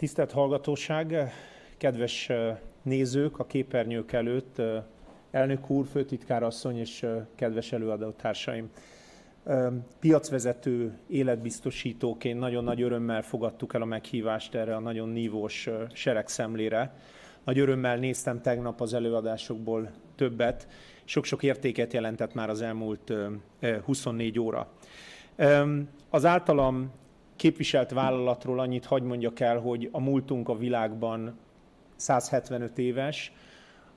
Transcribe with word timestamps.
Tisztelt 0.00 0.32
hallgatóság, 0.32 1.32
kedves 1.76 2.30
nézők 2.82 3.38
a 3.38 3.46
képernyők 3.46 4.12
előtt, 4.12 4.62
elnök 5.30 5.70
úr, 5.70 5.86
főtitkár 5.86 6.42
asszony 6.42 6.78
és 6.78 7.06
kedves 7.34 7.72
előadótársaim. 7.72 8.70
Piacvezető 9.98 10.98
életbiztosítóként 11.06 12.38
nagyon 12.38 12.64
nagy 12.64 12.82
örömmel 12.82 13.22
fogadtuk 13.22 13.74
el 13.74 13.82
a 13.82 13.84
meghívást 13.84 14.54
erre 14.54 14.76
a 14.76 14.80
nagyon 14.80 15.08
nívós 15.08 15.68
seregszemlére. 15.92 16.94
Nagy 17.44 17.58
örömmel 17.58 17.96
néztem 17.96 18.40
tegnap 18.42 18.80
az 18.80 18.94
előadásokból 18.94 19.90
többet. 20.16 20.68
Sok-sok 21.04 21.42
értéket 21.42 21.92
jelentett 21.92 22.34
már 22.34 22.50
az 22.50 22.62
elmúlt 22.62 23.12
24 23.84 24.38
óra. 24.38 24.72
Az 26.10 26.24
általam 26.24 26.90
képviselt 27.40 27.90
vállalatról 27.90 28.60
annyit 28.60 28.84
hagy 28.84 29.02
mondjak 29.02 29.40
el, 29.40 29.58
hogy 29.58 29.88
a 29.92 30.00
múltunk 30.00 30.48
a 30.48 30.56
világban 30.56 31.38
175 31.96 32.78
éves, 32.78 33.32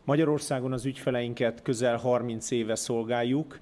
Magyarországon 0.05 0.73
az 0.73 0.85
ügyfeleinket 0.85 1.61
közel 1.61 1.97
30 1.97 2.51
éve 2.51 2.75
szolgáljuk, 2.75 3.59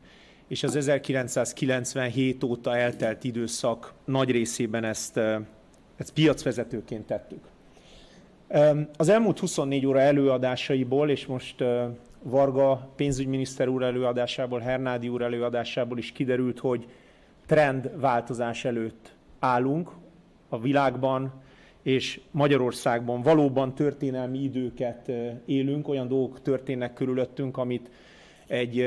és 0.48 0.64
az 0.64 0.76
1997 0.76 2.44
óta 2.44 2.78
eltelt 2.78 3.24
időszak 3.24 3.94
nagy 4.06 4.32
részében 4.32 4.84
ezt, 4.84 5.18
ezt 5.98 6.14
piacvezetőként 6.14 7.06
tettük. 7.06 7.44
Az 8.98 9.10
elmúlt 9.10 9.40
24 9.40 9.86
óra 9.86 10.00
előadásaiból, 10.00 11.10
és 11.10 11.26
most 11.26 11.64
Varga 12.24 12.90
pénzügyminiszter 12.96 13.68
úr 13.68 13.84
előadásából, 13.84 14.60
Hernádi 14.60 15.10
úr 15.10 15.22
előadásából 15.22 15.98
is 15.98 16.12
kiderült, 16.12 16.60
hogy 16.60 16.88
trendváltozás 17.46 18.66
előtt 18.66 19.20
állunk 19.42 19.92
a 20.50 20.60
világban, 20.60 21.32
és 21.82 22.22
Magyarországban 22.32 23.22
valóban 23.22 23.76
történelmi 23.76 24.44
időket 24.44 25.12
élünk, 25.46 25.88
olyan 25.88 26.08
dolgok 26.08 26.42
történnek 26.42 26.94
körülöttünk, 26.94 27.58
amit 27.58 27.90
egy, 28.48 28.80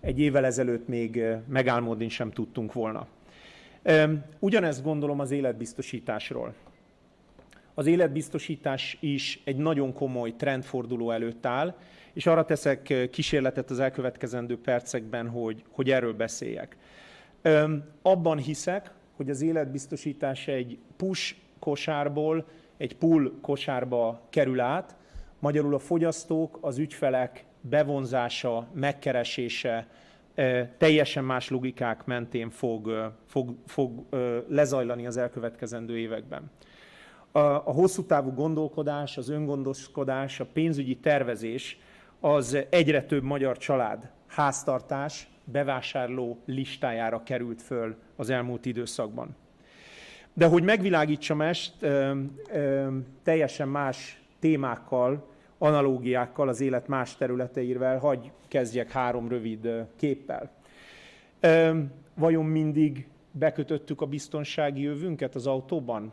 egy 0.00 0.20
évvel 0.20 0.44
ezelőtt 0.44 0.88
még 0.88 1.22
megálmodni 1.48 2.08
sem 2.08 2.30
tudtunk 2.30 2.72
volna. 2.72 3.06
Ugyanezt 4.38 4.82
gondolom 4.82 5.20
az 5.20 5.30
életbiztosításról. 5.30 6.54
Az 7.74 7.86
életbiztosítás 7.86 8.96
is 9.00 9.40
egy 9.44 9.56
nagyon 9.56 9.92
komoly 9.92 10.36
trendforduló 10.36 11.10
előtt 11.10 11.46
áll, 11.46 11.74
és 12.12 12.26
arra 12.26 12.44
teszek 12.44 13.08
kísérletet 13.10 13.70
az 13.70 13.80
elkövetkezendő 13.80 14.58
percekben, 14.58 15.28
hogy, 15.28 15.64
hogy 15.70 15.90
erről 15.90 16.12
beszéljek. 16.14 16.76
Abban 18.02 18.38
hiszek, 18.38 18.90
hogy 19.16 19.30
az 19.30 19.42
életbiztosítás 19.42 20.48
egy 20.48 20.78
push 20.96 21.34
kosárból 21.58 22.44
egy 22.76 22.96
pull 22.96 23.32
kosárba 23.40 24.20
kerül 24.30 24.60
át, 24.60 24.96
magyarul 25.38 25.74
a 25.74 25.78
fogyasztók, 25.78 26.58
az 26.60 26.78
ügyfelek 26.78 27.44
bevonzása, 27.60 28.66
megkeresése 28.72 29.86
teljesen 30.78 31.24
más 31.24 31.48
logikák 31.48 32.04
mentén 32.04 32.50
fog, 32.50 33.12
fog, 33.26 33.54
fog 33.66 34.04
lezajlani 34.48 35.06
az 35.06 35.16
elkövetkezendő 35.16 35.98
években. 35.98 36.50
A, 37.32 37.38
a 37.38 37.72
hosszú 37.72 38.04
távú 38.04 38.32
gondolkodás, 38.32 39.16
az 39.16 39.28
öngondoskodás, 39.28 40.40
a 40.40 40.46
pénzügyi 40.52 40.96
tervezés 40.96 41.78
az 42.20 42.58
egyre 42.70 43.02
több 43.02 43.22
magyar 43.22 43.56
család 43.58 44.10
háztartás 44.26 45.28
bevásárló 45.52 46.38
listájára 46.44 47.22
került 47.22 47.62
föl 47.62 47.96
az 48.16 48.30
elmúlt 48.30 48.66
időszakban. 48.66 49.36
De 50.32 50.46
hogy 50.46 50.62
megvilágítsam 50.62 51.40
ezt 51.40 51.86
teljesen 53.22 53.68
más 53.68 54.22
témákkal, 54.38 55.28
analógiákkal 55.58 56.48
az 56.48 56.60
élet 56.60 56.88
más 56.88 57.16
területeivel, 57.16 57.98
hagy 57.98 58.30
kezdjek 58.48 58.90
három 58.90 59.28
rövid 59.28 59.68
képpel. 59.96 60.50
Ö, 61.40 61.80
vajon 62.14 62.44
mindig 62.44 63.06
bekötöttük 63.30 64.00
a 64.00 64.06
biztonsági 64.06 64.82
jövőnket 64.82 65.34
az 65.34 65.46
autóban? 65.46 66.12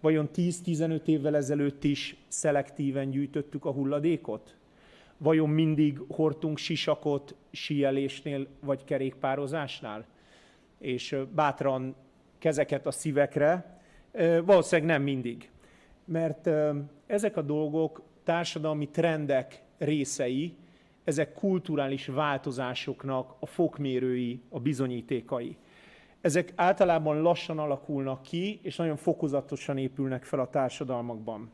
Vajon 0.00 0.28
10-15 0.34 1.06
évvel 1.06 1.36
ezelőtt 1.36 1.84
is 1.84 2.16
szelektíven 2.28 3.10
gyűjtöttük 3.10 3.64
a 3.64 3.70
hulladékot? 3.70 4.56
Vajon 5.18 5.50
mindig 5.50 6.00
hordtunk 6.08 6.58
sisakot 6.58 7.34
síelésnél 7.50 8.46
vagy 8.60 8.84
kerékpározásnál? 8.84 10.06
És 10.78 11.16
bátran 11.34 11.94
kezeket 12.38 12.86
a 12.86 12.90
szívekre, 12.90 13.78
valószínűleg 14.44 14.90
nem 14.90 15.02
mindig. 15.02 15.50
Mert 16.04 16.50
ezek 17.06 17.36
a 17.36 17.42
dolgok 17.42 18.02
társadalmi 18.24 18.88
trendek 18.88 19.62
részei, 19.78 20.56
ezek 21.04 21.32
kulturális 21.32 22.06
változásoknak 22.06 23.34
a 23.38 23.46
fokmérői, 23.46 24.40
a 24.48 24.60
bizonyítékai. 24.60 25.56
Ezek 26.20 26.52
általában 26.54 27.22
lassan 27.22 27.58
alakulnak 27.58 28.22
ki, 28.22 28.60
és 28.62 28.76
nagyon 28.76 28.96
fokozatosan 28.96 29.78
épülnek 29.78 30.24
fel 30.24 30.40
a 30.40 30.50
társadalmakban. 30.50 31.50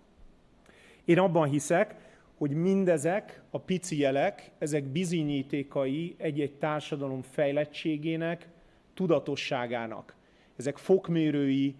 Én 1.04 1.18
abban 1.18 1.48
hiszek, 1.48 2.09
hogy 2.40 2.50
mindezek 2.50 3.42
a 3.50 3.58
pici 3.58 3.98
jelek, 3.98 4.50
ezek 4.58 4.84
bizonyítékai 4.84 6.14
egy-egy 6.18 6.52
társadalom 6.52 7.22
fejlettségének, 7.22 8.48
tudatosságának. 8.94 10.14
Ezek 10.56 10.76
fokmérői 10.76 11.74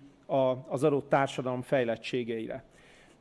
az 0.69 0.84
adott 0.84 1.09
társadalom 1.09 1.62
fejlettségeire. 1.62 2.65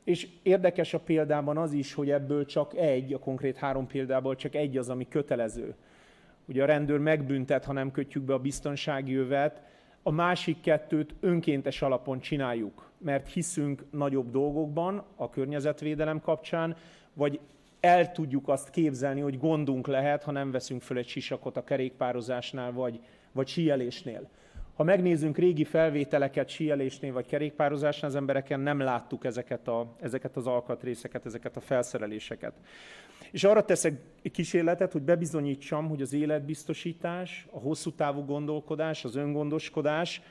És 0.04 0.28
érdekes 0.42 0.94
a 0.94 0.98
példában 0.98 1.56
az 1.56 1.72
is, 1.72 1.94
hogy 1.94 2.10
ebből 2.10 2.44
csak 2.44 2.76
egy, 2.76 3.12
a 3.12 3.18
konkrét 3.18 3.56
három 3.56 3.86
példából 3.86 4.36
csak 4.36 4.54
egy 4.54 4.76
az, 4.76 4.88
ami 4.88 5.08
kötelező. 5.08 5.74
Ugye 6.44 6.62
a 6.62 6.66
rendőr 6.66 6.98
megbüntet, 6.98 7.64
ha 7.64 7.72
nem 7.72 7.90
kötjük 7.90 8.22
be 8.22 8.34
a 8.34 8.38
biztonsági 8.38 9.12
jövet, 9.12 9.62
a 10.02 10.10
másik 10.10 10.60
kettőt 10.60 11.14
önkéntes 11.20 11.82
alapon 11.82 12.20
csináljuk, 12.20 12.90
mert 12.98 13.32
hiszünk 13.32 13.84
nagyobb 13.90 14.30
dolgokban 14.30 15.04
a 15.16 15.30
környezetvédelem 15.30 16.20
kapcsán, 16.20 16.76
vagy 17.20 17.40
el 17.80 18.12
tudjuk 18.12 18.48
azt 18.48 18.70
képzelni, 18.70 19.20
hogy 19.20 19.38
gondunk 19.38 19.86
lehet, 19.86 20.22
ha 20.22 20.30
nem 20.30 20.50
veszünk 20.50 20.82
föl 20.82 20.98
egy 20.98 21.08
sisakot 21.08 21.56
a 21.56 21.64
kerékpározásnál, 21.64 22.72
vagy, 22.72 23.00
vagy 23.32 23.48
síelésnél. 23.48 24.28
Ha 24.74 24.84
megnézzünk 24.84 25.38
régi 25.38 25.64
felvételeket 25.64 26.48
síelésnél 26.48 27.12
vagy 27.12 27.26
kerékpározásnál, 27.26 28.10
az 28.10 28.16
embereken 28.16 28.60
nem 28.60 28.80
láttuk 28.80 29.24
ezeket, 29.24 29.68
a, 29.68 29.96
ezeket 30.00 30.36
az 30.36 30.46
alkatrészeket, 30.46 31.26
ezeket 31.26 31.56
a 31.56 31.60
felszereléseket. 31.60 32.52
És 33.30 33.44
arra 33.44 33.64
teszek 33.64 34.00
kísérletet, 34.32 34.92
hogy 34.92 35.02
bebizonyítsam, 35.02 35.88
hogy 35.88 36.02
az 36.02 36.12
életbiztosítás, 36.12 37.46
a 37.50 37.58
hosszú 37.58 37.92
távú 37.92 38.24
gondolkodás, 38.24 39.04
az 39.04 39.16
öngondoskodás, 39.16 40.22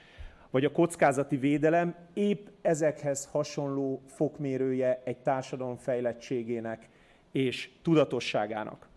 vagy 0.52 0.66
a 0.66 0.72
kockázati 0.72 1.38
védelem 1.38 1.96
épp 2.14 2.48
ezekhez 2.62 3.26
hasonló 3.26 4.02
fokmérője 4.06 5.02
egy 5.04 5.18
társadalom 5.18 5.76
fejlettségének 5.76 6.90
és 7.32 7.70
tudatosságának. 7.82 8.88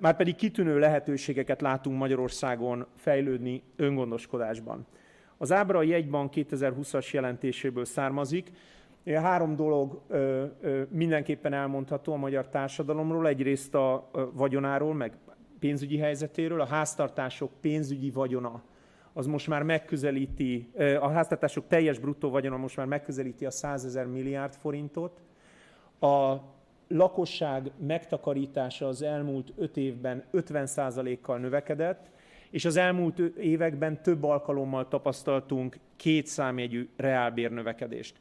Márpedig 0.00 0.34
kitűnő 0.34 0.78
lehetőségeket 0.78 1.60
látunk 1.60 1.98
Magyarországon 1.98 2.86
fejlődni 2.96 3.62
öngondoskodásban. 3.76 4.86
Az 5.36 5.52
ábra 5.52 5.78
a 5.78 5.82
jegybank 5.82 6.32
2020-as 6.34 7.10
jelentéséből 7.10 7.84
származik. 7.84 8.50
Három 9.06 9.56
dolog 9.56 10.02
mindenképpen 10.90 11.52
elmondható 11.52 12.12
a 12.12 12.16
magyar 12.16 12.48
társadalomról. 12.48 13.28
Egyrészt 13.28 13.74
a 13.74 14.10
vagyonáról, 14.32 14.94
meg 14.94 15.12
pénzügyi 15.58 15.98
helyzetéről. 15.98 16.60
A 16.60 16.66
háztartások 16.66 17.50
pénzügyi 17.60 18.10
vagyona 18.10 18.62
az 19.18 19.26
most 19.26 19.46
már 19.46 19.62
megközelíti, 19.62 20.70
a 21.00 21.08
háztartások 21.08 21.66
teljes 21.66 21.98
bruttó 21.98 22.30
vagyona 22.30 22.56
most 22.56 22.76
már 22.76 22.86
megközelíti 22.86 23.46
a 23.46 23.50
100 23.50 23.84
ezer 23.84 24.06
milliárd 24.06 24.54
forintot. 24.54 25.20
A 26.00 26.36
lakosság 26.88 27.70
megtakarítása 27.86 28.88
az 28.88 29.02
elmúlt 29.02 29.52
öt 29.56 29.76
évben 29.76 30.24
50%-kal 30.32 31.38
növekedett, 31.38 32.10
és 32.50 32.64
az 32.64 32.76
elmúlt 32.76 33.18
években 33.38 34.02
több 34.02 34.24
alkalommal 34.24 34.88
tapasztaltunk 34.88 35.78
két 35.96 36.26
számjegyű 36.26 36.88
reálbérnövekedést. 36.96 38.16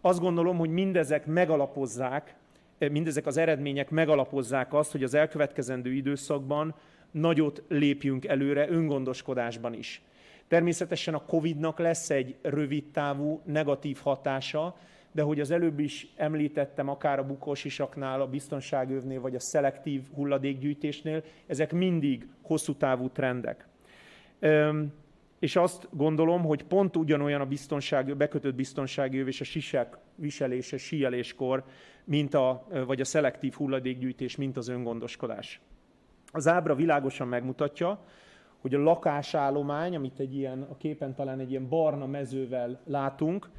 Azt 0.00 0.20
gondolom, 0.20 0.56
hogy 0.56 0.70
mindezek 0.70 1.26
megalapozzák, 1.26 2.34
mindezek 2.78 3.26
az 3.26 3.36
eredmények 3.36 3.90
megalapozzák 3.90 4.74
azt, 4.74 4.92
hogy 4.92 5.02
az 5.02 5.14
elkövetkezendő 5.14 5.92
időszakban 5.92 6.74
nagyot 7.10 7.62
lépjünk 7.68 8.24
előre 8.24 8.68
öngondoskodásban 8.68 9.74
is. 9.74 10.02
Természetesen 10.50 11.14
a 11.14 11.24
Covid-nak 11.24 11.78
lesz 11.78 12.10
egy 12.10 12.36
rövidtávú 12.42 13.40
negatív 13.44 13.98
hatása, 14.02 14.76
de 15.12 15.22
hogy 15.22 15.40
az 15.40 15.50
előbb 15.50 15.78
is 15.78 16.12
említettem, 16.16 16.88
akár 16.88 17.18
a 17.18 17.26
bukósisaknál, 17.26 18.20
a 18.20 18.26
biztonságövnél, 18.26 19.20
vagy 19.20 19.34
a 19.34 19.40
szelektív 19.40 20.02
hulladékgyűjtésnél, 20.14 21.22
ezek 21.46 21.72
mindig 21.72 22.26
hosszú 22.42 22.74
távú 22.74 23.08
trendek. 23.08 23.66
és 25.38 25.56
azt 25.56 25.88
gondolom, 25.90 26.42
hogy 26.42 26.62
pont 26.62 26.96
ugyanolyan 26.96 27.40
a 27.40 27.46
biztonság, 27.46 28.16
bekötött 28.16 28.54
biztonsági 28.54 29.18
öv 29.18 29.28
és 29.28 29.40
a 29.40 29.44
sisek 29.44 29.96
viselése 30.14 30.76
síeléskor, 30.76 31.64
mint 32.04 32.34
a, 32.34 32.66
vagy 32.86 33.00
a 33.00 33.04
szelektív 33.04 33.52
hulladékgyűjtés, 33.52 34.36
mint 34.36 34.56
az 34.56 34.68
öngondoskodás. 34.68 35.60
Az 36.32 36.48
ábra 36.48 36.74
világosan 36.74 37.28
megmutatja, 37.28 38.04
hogy 38.60 38.74
a 38.74 38.82
lakásállomány, 38.82 39.96
amit 39.96 40.18
egy 40.18 40.36
ilyen, 40.36 40.62
a 40.62 40.76
képen 40.76 41.14
talán 41.14 41.38
egy 41.38 41.50
ilyen 41.50 41.68
barna 41.68 42.06
mezővel 42.06 42.80
látunk, 42.84 43.50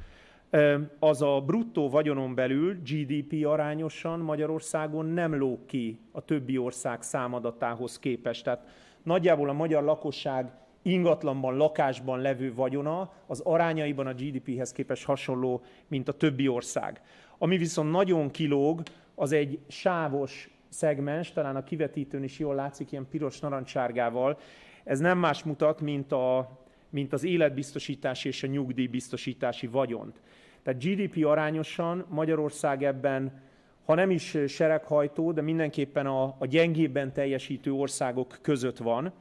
az 0.98 1.22
a 1.22 1.40
bruttó 1.40 1.88
vagyonon 1.88 2.34
belül 2.34 2.74
GDP 2.74 3.46
arányosan 3.46 4.20
Magyarországon 4.20 5.06
nem 5.06 5.34
lóg 5.34 5.66
ki 5.66 6.00
a 6.10 6.20
többi 6.20 6.58
ország 6.58 7.02
számadatához 7.02 7.98
képest. 7.98 8.44
Tehát 8.44 8.66
nagyjából 9.02 9.48
a 9.48 9.52
magyar 9.52 9.82
lakosság 9.82 10.52
ingatlanban, 10.82 11.56
lakásban 11.56 12.20
levő 12.20 12.54
vagyona 12.54 13.12
az 13.26 13.40
arányaiban 13.40 14.06
a 14.06 14.12
GDP-hez 14.12 14.72
képest 14.72 15.04
hasonló, 15.04 15.62
mint 15.88 16.08
a 16.08 16.12
többi 16.12 16.48
ország. 16.48 17.00
Ami 17.38 17.56
viszont 17.56 17.90
nagyon 17.90 18.30
kilóg, 18.30 18.82
az 19.14 19.32
egy 19.32 19.58
sávos 19.68 20.50
szegmens, 20.68 21.32
talán 21.32 21.56
a 21.56 21.64
kivetítőn 21.64 22.22
is 22.22 22.38
jól 22.38 22.54
látszik, 22.54 22.92
ilyen 22.92 23.08
piros 23.10 23.40
narancsárgával. 23.40 24.38
Ez 24.84 24.98
nem 24.98 25.18
más 25.18 25.42
mutat, 25.42 25.80
mint, 25.80 26.12
a, 26.12 26.58
mint 26.90 27.12
az 27.12 27.24
életbiztosítási 27.24 28.28
és 28.28 28.42
a 28.42 28.46
nyugdíjbiztosítási 28.46 29.66
vagyont. 29.66 30.20
Tehát 30.62 30.84
GDP 30.84 31.26
arányosan 31.26 32.04
Magyarország 32.08 32.84
ebben, 32.84 33.42
ha 33.84 33.94
nem 33.94 34.10
is 34.10 34.36
sereghajtó, 34.46 35.32
de 35.32 35.40
mindenképpen 35.40 36.06
a, 36.06 36.36
a 36.38 36.46
gyengébben 36.46 37.12
teljesítő 37.12 37.72
országok 37.72 38.38
között 38.42 38.78
van, 38.78 39.12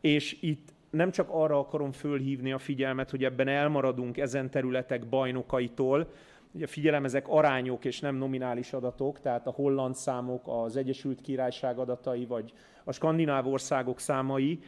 és 0.00 0.36
itt 0.40 0.72
nem 0.90 1.10
csak 1.10 1.28
arra 1.30 1.58
akarom 1.58 1.92
fölhívni 1.92 2.52
a 2.52 2.58
figyelmet, 2.58 3.10
hogy 3.10 3.24
ebben 3.24 3.48
elmaradunk 3.48 4.18
ezen 4.18 4.50
területek 4.50 5.08
bajnokaitól, 5.08 6.08
Ugye 6.52 6.66
figyelem, 6.66 7.04
ezek 7.04 7.28
arányok 7.28 7.84
és 7.84 8.00
nem 8.00 8.16
nominális 8.16 8.72
adatok, 8.72 9.20
tehát 9.20 9.46
a 9.46 9.50
holland 9.50 9.94
számok, 9.94 10.42
az 10.44 10.76
Egyesült 10.76 11.20
Királyság 11.20 11.78
adatai, 11.78 12.26
vagy 12.26 12.52
a 12.84 12.92
skandináv 12.92 13.46
országok 13.46 14.00
számai, 14.00 14.58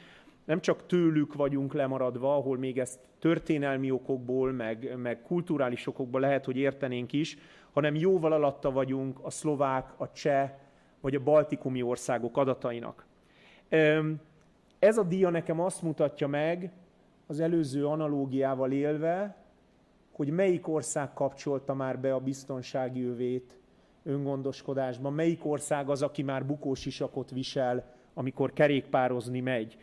nem 0.53 0.61
csak 0.61 0.87
tőlük 0.87 1.35
vagyunk 1.35 1.73
lemaradva, 1.73 2.37
ahol 2.37 2.59
még 2.59 2.79
ezt 2.79 3.01
történelmi 3.19 3.91
okokból, 3.91 4.53
meg, 4.53 4.97
meg 4.97 5.23
kulturális 5.23 5.87
okokból 5.87 6.21
lehet, 6.21 6.45
hogy 6.45 6.57
értenénk 6.57 7.13
is, 7.13 7.37
hanem 7.73 7.95
jóval 7.95 8.33
alatta 8.33 8.71
vagyunk 8.71 9.19
a 9.23 9.31
szlovák, 9.31 9.93
a 9.97 10.11
cseh, 10.11 10.53
vagy 11.01 11.15
a 11.15 11.23
baltikumi 11.23 11.83
országok 11.83 12.37
adatainak. 12.37 13.07
Ez 14.79 14.97
a 14.97 15.03
dia 15.03 15.31
nekem 15.31 15.61
azt 15.61 15.83
mutatja 15.83 16.27
meg, 16.27 16.73
az 17.27 17.41
előző 17.41 17.87
analógiával 17.87 18.73
élve, 18.73 19.37
hogy 20.13 20.31
melyik 20.31 20.69
ország 20.69 21.13
kapcsolta 21.13 21.75
már 21.75 21.99
be 21.99 22.15
a 22.15 22.21
biztonsági 22.21 23.03
övét 23.03 23.59
öngondoskodásban, 24.03 25.13
melyik 25.13 25.47
ország 25.47 25.89
az, 25.89 26.03
aki 26.03 26.23
már 26.23 26.47
bukós 26.47 26.87
isakot 26.87 27.31
visel, 27.31 27.95
amikor 28.15 28.53
kerékpározni 28.53 29.41
megy. 29.41 29.77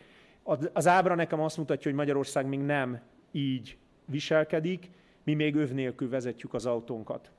Az 0.72 0.86
ábra 0.86 1.14
nekem 1.14 1.40
azt 1.40 1.56
mutatja, 1.56 1.90
hogy 1.90 1.98
Magyarország 1.98 2.46
még 2.46 2.58
nem 2.58 3.00
így 3.32 3.76
viselkedik, 4.04 4.90
mi 5.24 5.34
még 5.34 5.54
öv 5.54 5.70
nélkül 5.70 6.08
vezetjük 6.08 6.54
az 6.54 6.66
autónkat. 6.66 7.30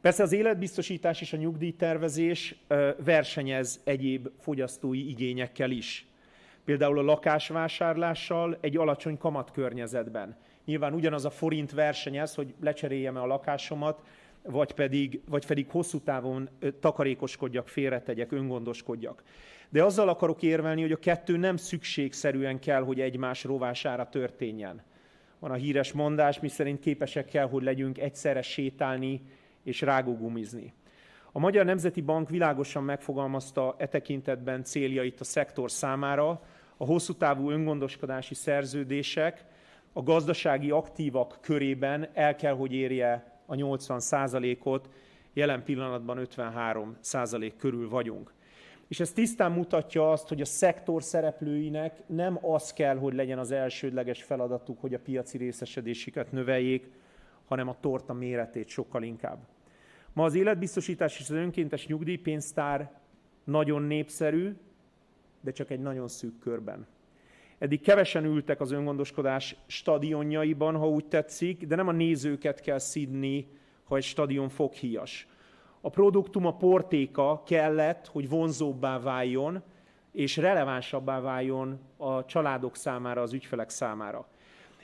Persze 0.00 0.22
az 0.22 0.32
életbiztosítás 0.32 1.20
és 1.20 1.32
a 1.32 1.36
nyugdíjtervezés 1.36 2.64
versenyez 3.04 3.80
egyéb 3.84 4.28
fogyasztói 4.40 5.08
igényekkel 5.08 5.70
is. 5.70 6.06
Például 6.64 6.98
a 6.98 7.02
lakásvásárlással 7.02 8.58
egy 8.60 8.76
alacsony 8.76 9.18
kamatkörnyezetben. 9.18 10.36
Nyilván 10.64 10.94
ugyanaz 10.94 11.24
a 11.24 11.30
forint 11.30 11.72
versenyez, 11.72 12.34
hogy 12.34 12.54
lecseréljem-e 12.60 13.20
a 13.20 13.26
lakásomat, 13.26 14.02
vagy 14.48 14.72
pedig, 14.72 15.20
vagy 15.28 15.46
pedig 15.46 15.70
hosszú 15.70 15.98
távon 15.98 16.48
takarékoskodjak, 16.80 17.68
félretegyek, 17.68 18.32
öngondoskodjak. 18.32 19.22
De 19.68 19.84
azzal 19.84 20.08
akarok 20.08 20.42
érvelni, 20.42 20.80
hogy 20.80 20.92
a 20.92 20.96
kettő 20.96 21.36
nem 21.36 21.56
szükségszerűen 21.56 22.58
kell, 22.58 22.82
hogy 22.82 23.00
egymás 23.00 23.44
rovására 23.44 24.08
történjen. 24.08 24.82
Van 25.38 25.50
a 25.50 25.54
híres 25.54 25.92
mondás, 25.92 26.40
mi 26.40 26.48
szerint 26.48 26.80
képesek 26.80 27.24
kell, 27.24 27.48
hogy 27.48 27.62
legyünk 27.62 27.98
egyszerre 27.98 28.42
sétálni 28.42 29.22
és 29.62 29.80
rágógumizni. 29.80 30.72
A 31.32 31.38
Magyar 31.38 31.64
Nemzeti 31.64 32.00
Bank 32.00 32.28
világosan 32.28 32.84
megfogalmazta 32.84 33.74
e 33.78 33.86
tekintetben 33.86 34.64
céljait 34.64 35.20
a 35.20 35.24
szektor 35.24 35.70
számára, 35.70 36.42
a 36.76 36.84
hosszú 36.84 37.12
távú 37.12 37.50
öngondoskodási 37.50 38.34
szerződések 38.34 39.44
a 39.92 40.02
gazdasági 40.02 40.70
aktívak 40.70 41.38
körében 41.40 42.08
el 42.12 42.36
kell, 42.36 42.54
hogy 42.54 42.72
érje 42.72 43.33
a 43.46 43.54
80 43.54 44.56
ot 44.62 44.88
jelen 45.32 45.64
pillanatban 45.64 46.26
53% 46.36 47.52
körül 47.56 47.88
vagyunk. 47.88 48.32
És 48.88 49.00
ez 49.00 49.12
tisztán 49.12 49.52
mutatja 49.52 50.10
azt, 50.10 50.28
hogy 50.28 50.40
a 50.40 50.44
szektor 50.44 51.02
szereplőinek 51.02 52.02
nem 52.06 52.38
az 52.46 52.72
kell, 52.72 52.96
hogy 52.96 53.14
legyen 53.14 53.38
az 53.38 53.50
elsődleges 53.50 54.22
feladatuk, 54.22 54.80
hogy 54.80 54.94
a 54.94 54.98
piaci 54.98 55.38
részesedésüket 55.38 56.32
növeljék, 56.32 56.90
hanem 57.44 57.68
a 57.68 57.76
torta 57.80 58.12
méretét 58.12 58.68
sokkal 58.68 59.02
inkább. 59.02 59.38
Ma 60.12 60.24
az 60.24 60.34
életbiztosítás 60.34 61.18
és 61.18 61.28
az 61.28 61.30
önkéntes 61.30 61.86
nyugdíjpénztár 61.86 62.92
nagyon 63.44 63.82
népszerű, 63.82 64.56
de 65.40 65.50
csak 65.50 65.70
egy 65.70 65.80
nagyon 65.80 66.08
szűk 66.08 66.38
körben. 66.38 66.86
Eddig 67.58 67.80
kevesen 67.80 68.24
ültek 68.24 68.60
az 68.60 68.72
öngondoskodás 68.72 69.56
stadionjaiban, 69.66 70.76
ha 70.76 70.88
úgy 70.88 71.04
tetszik, 71.04 71.66
de 71.66 71.76
nem 71.76 71.88
a 71.88 71.92
nézőket 71.92 72.60
kell 72.60 72.78
szidni, 72.78 73.48
ha 73.84 73.96
egy 73.96 74.02
stadion 74.02 74.48
foghíjas. 74.48 75.26
A 75.80 75.90
produktum, 75.90 76.46
a 76.46 76.56
portéka 76.56 77.42
kellett, 77.46 78.06
hogy 78.06 78.28
vonzóbbá 78.28 78.98
váljon, 78.98 79.62
és 80.12 80.36
relevánsabbá 80.36 81.20
váljon 81.20 81.80
a 81.96 82.24
családok 82.24 82.76
számára, 82.76 83.22
az 83.22 83.32
ügyfelek 83.32 83.68
számára. 83.68 84.26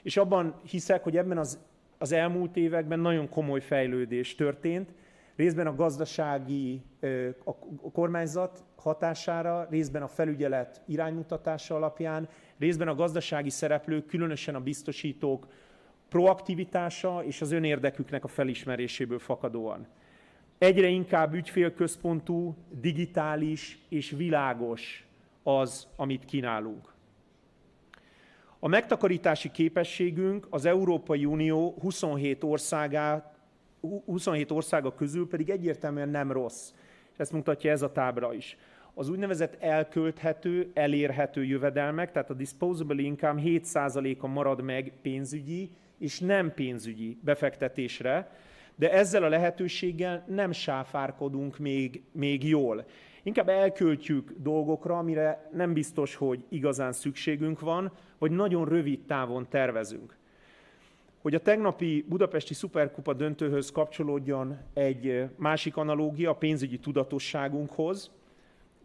És 0.01 0.17
abban 0.17 0.55
hiszek, 0.69 1.03
hogy 1.03 1.17
ebben 1.17 1.37
az, 1.37 1.59
az 1.97 2.11
elmúlt 2.11 2.57
években 2.57 2.99
nagyon 2.99 3.29
komoly 3.29 3.59
fejlődés 3.59 4.35
történt, 4.35 4.93
részben 5.35 5.67
a 5.67 5.75
gazdasági 5.75 6.81
a 7.43 7.91
kormányzat 7.91 8.63
hatására, 8.75 9.67
részben 9.69 10.01
a 10.01 10.07
felügyelet 10.07 10.81
iránymutatása 10.87 11.75
alapján, 11.75 12.29
részben 12.57 12.87
a 12.87 12.95
gazdasági 12.95 13.49
szereplők, 13.49 14.05
különösen 14.05 14.55
a 14.55 14.59
biztosítók 14.59 15.47
proaktivitása 16.09 17.23
és 17.23 17.41
az 17.41 17.51
önérdeküknek 17.51 18.23
a 18.23 18.27
felismeréséből 18.27 19.19
fakadóan. 19.19 19.87
Egyre 20.57 20.87
inkább 20.87 21.33
ügyfélközpontú, 21.33 22.55
digitális 22.69 23.79
és 23.89 24.09
világos 24.09 25.07
az, 25.43 25.87
amit 25.95 26.25
kínálunk. 26.25 26.93
A 28.59 28.67
megtakarítási 28.67 29.51
képességünk 29.51 30.47
az 30.49 30.65
Európai 30.65 31.25
Unió 31.25 31.75
27 31.79 32.43
országát 32.43 33.30
27 33.81 34.51
országa 34.51 34.95
közül 34.95 35.27
pedig 35.27 35.49
egyértelműen 35.49 36.09
nem 36.09 36.31
rossz. 36.31 36.71
És 37.11 37.17
ezt 37.17 37.31
mutatja 37.31 37.71
ez 37.71 37.81
a 37.81 37.91
tábla 37.91 38.33
is. 38.33 38.57
Az 38.93 39.09
úgynevezett 39.09 39.61
elkölthető, 39.61 40.71
elérhető 40.73 41.43
jövedelmek, 41.43 42.11
tehát 42.11 42.29
a 42.29 42.33
disposable 42.33 43.01
income 43.01 43.41
7%-a 43.45 44.27
marad 44.27 44.61
meg 44.61 44.93
pénzügyi 45.01 45.69
és 45.97 46.19
nem 46.19 46.53
pénzügyi 46.53 47.17
befektetésre, 47.23 48.31
de 48.75 48.91
ezzel 48.91 49.23
a 49.23 49.29
lehetőséggel 49.29 50.25
nem 50.27 50.51
sáfárkodunk 50.51 51.57
még, 51.57 52.03
még 52.11 52.47
jól. 52.47 52.85
Inkább 53.23 53.49
elköltjük 53.49 54.33
dolgokra, 54.37 54.97
amire 54.97 55.49
nem 55.53 55.73
biztos, 55.73 56.15
hogy 56.15 56.45
igazán 56.49 56.91
szükségünk 56.91 57.59
van, 57.59 57.91
vagy 58.17 58.31
nagyon 58.31 58.65
rövid 58.65 59.05
távon 59.05 59.47
tervezünk 59.49 60.19
hogy 61.21 61.35
a 61.35 61.41
tegnapi 61.41 62.05
budapesti 62.09 62.53
szuperkupa 62.53 63.13
döntőhöz 63.13 63.71
kapcsolódjon 63.71 64.57
egy 64.73 65.29
másik 65.35 65.77
analógia 65.77 66.29
a 66.29 66.35
pénzügyi 66.35 66.79
tudatosságunkhoz. 66.79 68.11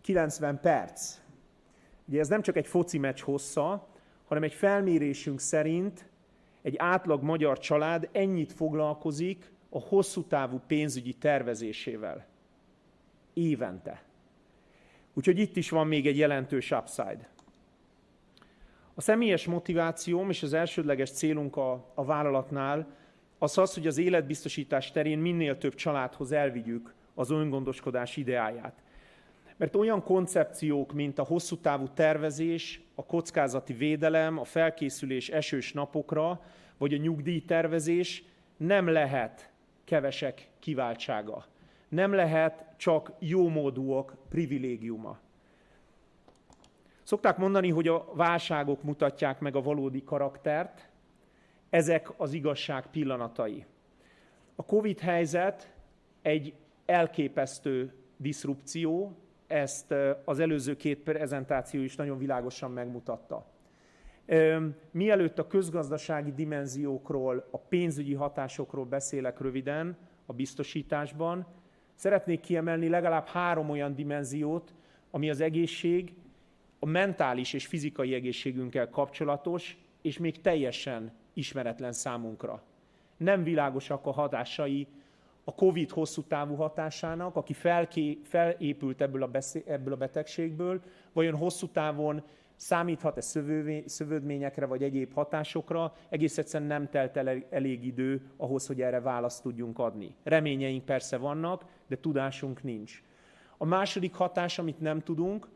90 0.01 0.61
perc. 0.61 1.19
Ugye 2.09 2.21
ez 2.21 2.29
nem 2.29 2.43
csak 2.43 2.57
egy 2.57 2.67
foci 2.67 2.99
meccs 2.99 3.21
hossza, 3.21 3.89
hanem 4.25 4.43
egy 4.43 4.55
felmérésünk 4.55 5.41
szerint 5.41 6.09
egy 6.63 6.75
átlag 6.79 7.23
magyar 7.23 7.59
család 7.59 8.09
ennyit 8.13 8.53
foglalkozik 8.53 9.51
a 9.69 9.81
hosszú 9.81 10.23
távú 10.23 10.61
pénzügyi 10.67 11.13
tervezésével. 11.13 12.27
Évente. 13.33 14.03
Úgyhogy 15.15 15.39
itt 15.39 15.57
is 15.57 15.71
van 15.71 15.87
még 15.87 16.07
egy 16.07 16.17
jelentős 16.17 16.71
upside. 16.71 17.29
A 18.99 19.01
személyes 19.01 19.47
motivációm 19.47 20.31
és 20.31 20.43
az 20.43 20.53
elsődleges 20.53 21.11
célunk 21.11 21.57
a, 21.57 21.93
a 21.95 22.05
vállalatnál 22.05 22.87
az 23.39 23.59
az, 23.59 23.75
hogy 23.75 23.87
az 23.87 23.99
életbiztosítás 23.99 24.91
terén 24.91 25.19
minél 25.19 25.59
több 25.59 25.75
családhoz 25.75 26.33
elvigyük 26.33 26.95
az 27.15 27.31
öngondoskodás 27.31 28.17
ideáját. 28.17 28.83
Mert 29.57 29.77
olyan 29.77 30.03
koncepciók, 30.03 30.93
mint 30.93 31.19
a 31.19 31.25
hosszú 31.25 31.57
távú 31.57 31.89
tervezés, 31.95 32.81
a 32.95 33.07
kockázati 33.07 33.73
védelem, 33.73 34.39
a 34.39 34.45
felkészülés 34.45 35.29
esős 35.29 35.73
napokra, 35.73 36.41
vagy 36.79 36.95
a 36.95 36.97
nyugdíjtervezés 36.97 38.25
nem 38.57 38.89
lehet 38.89 39.51
kevesek 39.85 40.49
kiváltsága. 40.59 41.45
Nem 41.89 42.13
lehet 42.13 42.65
csak 42.77 43.13
jómódúak 43.19 44.17
privilégiuma. 44.29 45.19
Szokták 47.07 47.37
mondani, 47.37 47.71
hogy 47.71 47.89
a 47.89 48.05
válságok 48.15 48.83
mutatják 48.83 49.41
meg 49.41 49.57
a 49.57 49.63
valódi 49.63 50.05
karaktert, 50.05 50.89
ezek 51.71 52.09
az 52.17 52.33
igazság 52.33 52.87
pillanatai. 52.87 53.65
A 54.55 54.65
Covid 54.65 55.01
helyzet 55.01 55.73
egy 56.23 56.55
elképesztő 56.87 57.95
diszrupció, 58.17 59.17
ezt 59.47 59.95
az 60.25 60.39
előző 60.39 60.77
két 60.77 60.99
prezentáció 60.99 61.83
is 61.83 61.97
nagyon 61.97 62.19
világosan 62.19 62.71
megmutatta. 62.71 63.47
Mielőtt 64.91 65.39
a 65.39 65.47
közgazdasági 65.47 66.33
dimenziókról, 66.33 67.49
a 67.51 67.59
pénzügyi 67.59 68.15
hatásokról 68.15 68.85
beszélek 68.85 69.41
röviden 69.41 69.97
a 70.27 70.33
biztosításban, 70.33 71.47
szeretnék 71.95 72.41
kiemelni 72.41 72.89
legalább 72.89 73.27
három 73.27 73.71
olyan 73.71 73.95
dimenziót, 73.95 74.75
ami 75.11 75.31
az 75.31 75.41
egészség, 75.41 76.15
a 76.87 76.89
mentális 76.89 77.53
és 77.53 77.67
fizikai 77.67 78.15
egészségünkkel 78.15 78.91
kapcsolatos, 78.91 79.77
és 80.03 80.19
még 80.19 80.41
teljesen 80.41 81.13
ismeretlen 81.33 81.93
számunkra. 81.93 82.63
Nem 83.17 83.43
világosak 83.43 84.07
a 84.07 84.11
hatásai 84.11 84.87
a 85.45 85.55
COVID 85.55 85.91
hosszú 85.91 86.23
távú 86.23 86.55
hatásának, 86.55 87.37
aki 87.37 87.53
felké, 87.53 88.19
felépült 88.25 89.01
ebből 89.01 89.23
a, 89.23 89.27
beszé, 89.27 89.63
ebből 89.67 89.93
a 89.93 89.97
betegségből, 89.97 90.83
vajon 91.13 91.35
hosszú 91.35 91.67
távon 91.67 92.23
számíthat-e 92.57 93.21
szövődményekre 93.87 94.67
vagy 94.67 94.83
egyéb 94.83 95.13
hatásokra, 95.13 95.95
egész 96.09 96.39
egyszerűen 96.39 96.69
nem 96.69 96.89
telt 96.91 97.17
el 97.17 97.45
elég 97.51 97.85
idő 97.85 98.31
ahhoz, 98.37 98.67
hogy 98.67 98.81
erre 98.81 99.01
választ 99.01 99.43
tudjunk 99.43 99.79
adni. 99.79 100.15
Reményeink 100.23 100.85
persze 100.85 101.17
vannak, 101.17 101.65
de 101.87 102.01
tudásunk 102.01 102.63
nincs. 102.63 103.03
A 103.57 103.65
második 103.65 104.15
hatás, 104.15 104.59
amit 104.59 104.81
nem 104.81 105.01
tudunk, 105.01 105.49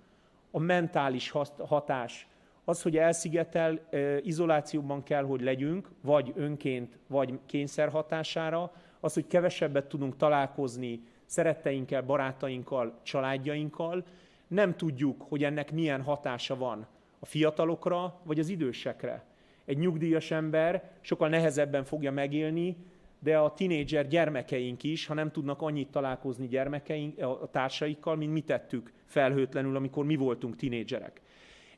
a 0.50 0.58
mentális 0.58 1.32
hatás. 1.58 2.28
Az, 2.64 2.82
hogy 2.82 2.96
elszigetel, 2.96 3.80
izolációban 4.22 5.02
kell, 5.02 5.24
hogy 5.24 5.40
legyünk, 5.40 5.88
vagy 6.00 6.32
önként, 6.36 6.98
vagy 7.06 7.38
kényszer 7.46 7.88
hatására, 7.88 8.72
az, 9.00 9.14
hogy 9.14 9.26
kevesebbet 9.26 9.88
tudunk 9.88 10.16
találkozni 10.16 11.00
szeretteinkkel, 11.24 12.02
barátainkkal, 12.02 12.98
családjainkkal, 13.02 14.04
nem 14.46 14.76
tudjuk, 14.76 15.22
hogy 15.28 15.44
ennek 15.44 15.72
milyen 15.72 16.02
hatása 16.02 16.56
van 16.56 16.86
a 17.18 17.26
fiatalokra 17.26 18.20
vagy 18.22 18.38
az 18.38 18.48
idősekre. 18.48 19.24
Egy 19.64 19.78
nyugdíjas 19.78 20.30
ember 20.30 20.90
sokkal 21.00 21.28
nehezebben 21.28 21.84
fogja 21.84 22.12
megélni, 22.12 22.76
de 23.22 23.38
a 23.38 23.54
tinédzser 23.54 24.08
gyermekeink 24.08 24.82
is, 24.82 25.06
ha 25.06 25.14
nem 25.14 25.30
tudnak 25.30 25.62
annyit 25.62 25.90
találkozni 25.90 26.48
gyermekeink, 26.48 27.22
a 27.22 27.48
társaikkal, 27.50 28.16
mint 28.16 28.32
mi 28.32 28.40
tettük 28.40 28.92
felhőtlenül, 29.04 29.76
amikor 29.76 30.04
mi 30.04 30.16
voltunk 30.16 30.56
tinédzserek. 30.56 31.20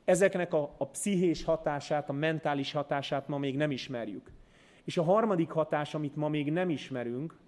Ezeknek 0.05 0.55
a, 0.55 0.75
a 0.79 0.87
pszichés 0.87 1.45
hatását, 1.45 2.09
a 2.09 2.13
mentális 2.13 2.73
hatását 2.73 3.29
ma 3.29 3.39
még 3.39 3.57
nem 3.57 3.71
ismerjük. 3.71 4.31
És 4.85 4.97
a 4.97 5.03
harmadik 5.03 5.51
hatás, 5.51 5.95
amit 5.95 6.17
ma 6.17 6.29
még 6.29 6.53
nem 6.53 6.71
ismerünk, 6.71 7.39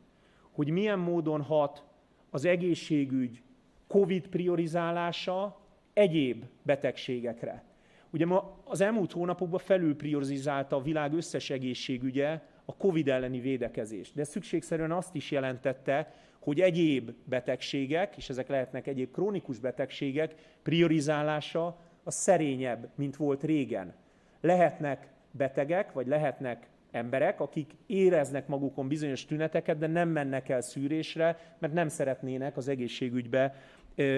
hogy 0.52 0.70
milyen 0.70 0.98
módon 0.98 1.42
hat 1.42 1.84
az 2.30 2.44
egészségügy 2.44 3.42
COVID 3.86 4.28
priorizálása 4.28 5.60
egyéb 5.92 6.44
betegségekre. 6.62 7.64
Ugye 8.10 8.26
ma 8.26 8.58
az 8.64 8.80
elmúlt 8.80 9.12
hónapokban 9.12 9.58
felül 9.58 9.96
priorizálta 9.96 10.76
a 10.76 10.82
világ 10.82 11.12
összes 11.12 11.50
egészségügye 11.50 12.42
a 12.64 12.76
COVID 12.76 13.08
elleni 13.08 13.40
védekezést. 13.40 14.14
De 14.14 14.24
szükségszerűen 14.24 14.92
azt 14.92 15.14
is 15.14 15.30
jelentette, 15.30 16.14
hogy 16.38 16.60
egyéb 16.60 17.10
betegségek, 17.24 18.16
és 18.16 18.28
ezek 18.28 18.48
lehetnek 18.48 18.86
egyéb 18.86 19.10
krónikus 19.10 19.58
betegségek, 19.58 20.34
priorizálása 20.62 21.78
a 22.02 22.10
szerényebb, 22.10 22.88
mint 22.94 23.16
volt 23.16 23.42
régen. 23.42 23.94
Lehetnek 24.40 25.08
betegek, 25.30 25.92
vagy 25.92 26.06
lehetnek 26.06 26.68
emberek, 26.90 27.40
akik 27.40 27.70
éreznek 27.86 28.46
magukon 28.46 28.88
bizonyos 28.88 29.24
tüneteket, 29.24 29.78
de 29.78 29.86
nem 29.86 30.08
mennek 30.08 30.48
el 30.48 30.60
szűrésre, 30.60 31.38
mert 31.58 31.72
nem 31.72 31.88
szeretnének 31.88 32.56
az 32.56 32.68
egészségügybe 32.68 33.54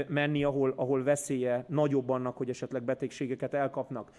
menni, 0.09 0.45
ahol, 0.45 0.73
ahol 0.77 1.03
veszélye 1.03 1.65
nagyobb 1.69 2.09
annak, 2.09 2.37
hogy 2.37 2.49
esetleg 2.49 2.83
betegségeket 2.83 3.55
elkapnak. 3.55 4.11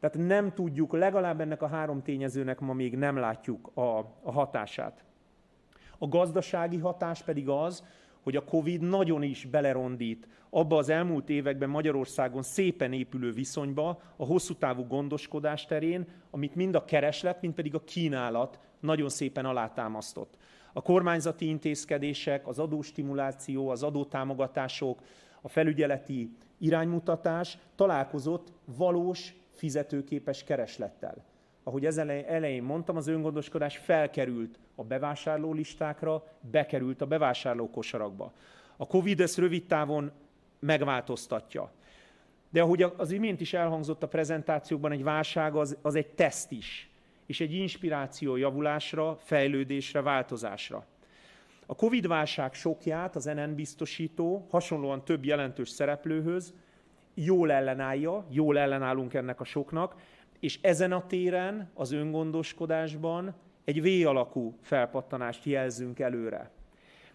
Tehát 0.00 0.28
nem 0.28 0.52
tudjuk, 0.52 0.92
legalább 0.92 1.40
ennek 1.40 1.62
a 1.62 1.66
három 1.66 2.02
tényezőnek 2.02 2.60
ma 2.60 2.72
még 2.72 2.96
nem 2.96 3.16
látjuk 3.16 3.70
a, 3.74 3.98
a 4.22 4.32
hatását. 4.32 5.04
A 5.98 6.08
gazdasági 6.08 6.78
hatás 6.78 7.22
pedig 7.22 7.48
az, 7.48 7.84
hogy 8.22 8.36
a 8.36 8.44
Covid 8.44 8.80
nagyon 8.80 9.22
is 9.22 9.44
belerondít 9.44 10.28
abba 10.50 10.76
az 10.76 10.88
elmúlt 10.88 11.28
években 11.28 11.68
Magyarországon 11.68 12.42
szépen 12.42 12.92
épülő 12.92 13.32
viszonyba 13.32 14.00
a 14.16 14.24
hosszú 14.24 14.54
távú 14.54 14.86
gondoskodás 14.86 15.66
terén, 15.66 16.06
amit 16.30 16.54
mind 16.54 16.74
a 16.74 16.84
kereslet, 16.84 17.40
mind 17.40 17.54
pedig 17.54 17.74
a 17.74 17.84
kínálat 17.84 18.58
nagyon 18.80 19.08
szépen 19.08 19.44
alátámasztott. 19.44 20.36
A 20.72 20.82
kormányzati 20.82 21.48
intézkedések, 21.48 22.46
az 22.46 22.58
adóstimuláció, 22.58 23.68
az 23.68 23.82
adótámogatások, 23.82 25.02
a 25.40 25.48
felügyeleti 25.48 26.36
iránymutatás 26.58 27.58
találkozott 27.74 28.52
valós 28.64 29.34
fizetőképes 29.60 30.44
kereslettel. 30.44 31.24
Ahogy 31.62 31.86
ez 31.86 31.98
elején 31.98 32.62
mondtam, 32.62 32.96
az 32.96 33.06
öngondoskodás 33.06 33.76
felkerült 33.76 34.58
a 34.74 34.84
bevásárló 34.84 35.52
listákra, 35.52 36.24
bekerült 36.50 37.00
a 37.00 37.06
bevásárló 37.06 37.70
kosarakba. 37.70 38.32
A 38.76 38.86
Covid 38.86 39.20
ezt 39.20 39.38
rövid 39.38 39.66
távon 39.66 40.10
megváltoztatja. 40.58 41.72
De 42.50 42.62
ahogy 42.62 42.82
az 42.82 43.10
imént 43.10 43.40
is 43.40 43.54
elhangzott 43.54 44.02
a 44.02 44.08
prezentációkban, 44.08 44.92
egy 44.92 45.02
válság 45.02 45.54
az, 45.54 45.76
az 45.82 45.94
egy 45.94 46.08
teszt 46.08 46.52
is, 46.52 46.90
és 47.26 47.40
egy 47.40 47.52
inspiráció 47.52 48.36
javulásra, 48.36 49.16
fejlődésre, 49.20 50.00
változásra. 50.02 50.86
A 51.66 51.74
Covid-válság 51.74 52.54
sokját 52.54 53.16
az 53.16 53.24
NN 53.24 53.54
biztosító 53.54 54.46
hasonlóan 54.50 55.04
több 55.04 55.24
jelentős 55.24 55.68
szereplőhöz 55.68 56.54
jól 57.24 57.52
ellenállja, 57.52 58.26
jól 58.30 58.58
ellenállunk 58.58 59.14
ennek 59.14 59.40
a 59.40 59.44
soknak, 59.44 59.94
és 60.40 60.58
ezen 60.62 60.92
a 60.92 61.06
téren, 61.06 61.70
az 61.74 61.92
öngondoskodásban 61.92 63.34
egy 63.64 63.82
V-alakú 63.82 64.54
felpattanást 64.60 65.44
jelzünk 65.44 65.98
előre. 65.98 66.50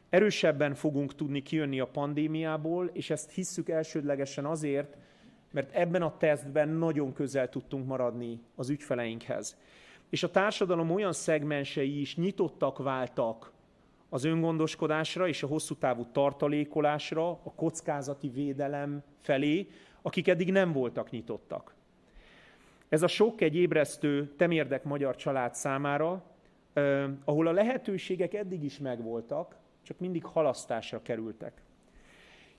Erősebben 0.10 0.74
fogunk 0.74 1.16
tudni 1.16 1.42
kijönni 1.42 1.80
a 1.80 1.88
pandémiából, 1.88 2.90
és 2.94 3.10
ezt 3.10 3.32
hisszük 3.32 3.70
elsődlegesen 3.70 4.46
azért, 4.46 4.96
mert 5.52 5.76
ebben 5.76 6.02
a 6.02 6.18
tesztben 6.18 6.70
nagyon 6.70 7.14
közel 7.14 7.50
tudtunk 7.50 7.88
maradni 7.88 8.42
az 8.56 8.70
ügyfeleinkhez. 8.70 9.58
És 10.10 10.24
a 10.24 10.32
társadalom 10.32 10.92
olyan 10.92 11.14
szegmensei 11.14 12.00
is 12.00 12.16
nyitottak 12.16 12.78
váltak 12.78 13.52
az 14.10 14.24
öngondoskodásra 14.24 15.28
és 15.28 15.44
a 15.44 15.48
hosszú 15.48 15.76
távú 15.76 16.06
tartalékolásra, 16.12 17.30
a 17.30 17.54
kockázati 17.56 18.30
védelem 18.30 19.04
felé, 19.22 19.68
akik 20.06 20.28
eddig 20.28 20.52
nem 20.52 20.72
voltak 20.72 21.10
nyitottak. 21.10 21.74
Ez 22.90 23.04
a 23.04 23.08
sok 23.08 23.42
egy 23.42 23.56
ébresztő 23.56 24.34
temérdek 24.38 24.84
magyar 24.84 25.16
család 25.16 25.56
számára, 25.56 26.24
eh, 26.74 27.10
ahol 27.24 27.48
a 27.48 27.52
lehetőségek 27.52 28.34
eddig 28.34 28.64
is 28.64 28.80
megvoltak, 28.80 29.56
csak 29.82 30.00
mindig 30.00 30.26
halasztásra 30.26 31.02
kerültek. 31.02 31.62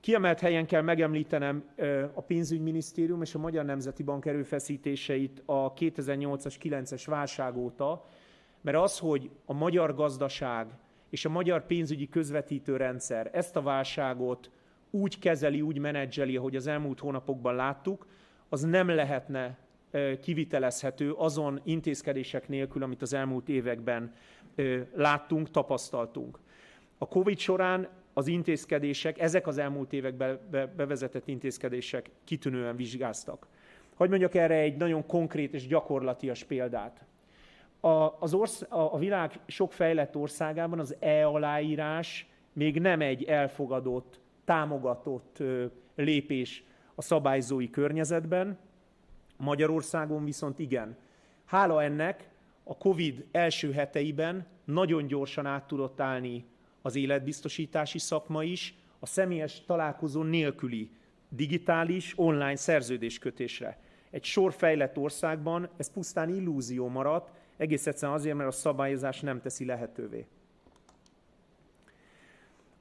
Kiemelt 0.01 0.41
helyen 0.41 0.67
kell 0.67 0.83
megemlítenem 0.83 1.65
a 2.15 2.21
pénzügyminisztérium 2.21 3.23
és 3.23 3.35
a 3.35 3.39
Magyar 3.39 3.65
Nemzeti 3.65 4.03
Bank 4.03 4.27
erőfeszítéseit 4.27 5.43
a 5.45 5.73
2008-as, 5.73 6.55
9-es 6.63 7.03
válság 7.07 7.57
óta, 7.57 8.05
mert 8.61 8.77
az, 8.77 8.99
hogy 8.99 9.31
a 9.45 9.53
magyar 9.53 9.95
gazdaság 9.95 10.67
és 11.11 11.25
a 11.25 11.29
magyar 11.29 11.67
pénzügyi 11.67 12.09
közvetítő 12.09 12.77
rendszer 12.77 13.31
ezt 13.33 13.57
a 13.57 13.63
válságot 13.63 14.51
úgy 14.97 15.19
kezeli, 15.19 15.61
úgy 15.61 15.79
menedzseli, 15.79 16.37
ahogy 16.37 16.57
az 16.57 16.67
elmúlt 16.67 17.01
hónapokban 17.01 17.55
láttuk, 17.55 18.07
az 18.49 18.63
nem 18.63 18.89
lehetne 18.89 19.59
kivitelezhető 20.21 21.13
azon 21.13 21.61
intézkedések 21.65 22.49
nélkül, 22.49 22.83
amit 22.83 23.03
az 23.03 23.13
elmúlt 23.13 23.49
években 23.49 24.15
láttunk, 24.95 25.51
tapasztaltunk. 25.51 26.39
A 26.99 27.09
COVID 27.09 27.39
során 27.39 27.89
az 28.13 28.27
intézkedések, 28.27 29.19
ezek 29.19 29.47
az 29.47 29.59
elmúlt 29.59 29.93
években 29.93 30.39
bevezetett 30.77 31.29
intézkedések 31.29 32.11
kitűnően 32.25 32.77
vizsgáztak. 32.77 33.47
Hogy 33.95 34.09
mondjak 34.09 34.35
erre 34.35 34.55
egy 34.55 34.77
nagyon 34.77 35.07
konkrét 35.07 35.55
és 35.55 35.67
gyakorlatias 35.67 36.45
példát. 36.45 37.05
A, 37.81 37.89
az 38.21 38.35
orsz, 38.35 38.63
a, 38.63 38.95
a 38.95 38.99
világ 38.99 39.41
sok 39.47 39.73
fejlett 39.73 40.17
országában 40.17 40.79
az 40.79 40.97
e-aláírás 40.99 42.27
még 42.53 42.81
nem 42.81 43.01
egy 43.01 43.25
elfogadott, 43.25 44.21
támogatott 44.47 45.43
lépés 45.95 46.65
a 46.95 47.03
szabályzói 47.03 47.71
környezetben. 47.71 48.59
Magyarországon 49.37 50.25
viszont 50.25 50.59
igen. 50.59 50.97
Hála 51.45 51.83
ennek 51.83 52.29
a 52.65 52.77
COVID 52.77 53.25
első 53.33 53.73
heteiben 53.73 54.47
nagyon 54.65 55.07
gyorsan 55.07 55.47
át 55.47 55.67
tudott 55.67 56.01
állni 56.01 56.45
az 56.83 56.97
életbiztosítási 56.97 57.99
szakma 57.99 58.43
is, 58.43 58.75
a 58.99 59.07
személyes 59.07 59.65
találkozó 59.65 60.23
nélküli 60.23 60.91
digitális 61.29 62.13
online 62.17 62.57
szerződéskötésre. 62.57 63.79
Egy 64.11 64.25
sor 64.25 64.53
fejlett 64.53 64.99
országban 64.99 65.69
ez 65.77 65.93
pusztán 65.93 66.29
illúzió 66.29 66.89
maradt, 66.89 67.31
egész 67.57 67.87
egyszerűen 67.87 68.19
azért, 68.19 68.37
mert 68.37 68.49
a 68.49 68.53
szabályozás 68.53 69.21
nem 69.21 69.41
teszi 69.41 69.65
lehetővé. 69.65 70.27